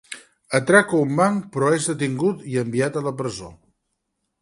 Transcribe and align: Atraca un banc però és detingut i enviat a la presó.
Atraca 0.59 1.01
un 1.09 1.11
banc 1.19 1.45
però 1.57 1.71
és 1.77 1.91
detingut 1.91 2.43
i 2.55 2.59
enviat 2.65 3.01
a 3.03 3.07
la 3.11 3.17
presó. 3.23 3.55